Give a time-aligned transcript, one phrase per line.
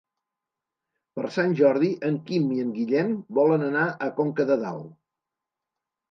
[1.17, 4.89] Per Sant Jordi en Quim i en Guillem volen anar a Conca de Dalt.